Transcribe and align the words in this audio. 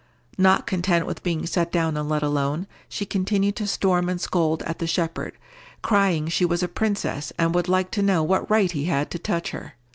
Not 0.39 0.65
content 0.65 1.05
with 1.05 1.21
being 1.21 1.45
set 1.45 1.71
down 1.71 1.95
and 1.95 2.09
let 2.09 2.23
alone, 2.23 2.65
she 2.89 3.05
continued 3.05 3.55
to 3.57 3.67
storm 3.67 4.09
and 4.09 4.19
scold 4.19 4.63
at 4.63 4.79
the 4.79 4.87
shepherd, 4.87 5.37
crying 5.83 6.27
she 6.27 6.43
was 6.43 6.63
a 6.63 6.67
princess, 6.67 7.31
and 7.37 7.53
would 7.53 7.67
like 7.67 7.91
to 7.91 8.01
know 8.01 8.23
what 8.23 8.49
right 8.49 8.71
he 8.71 8.85
had 8.85 9.11
to 9.11 9.19
touch 9.19 9.51
her! 9.51 9.75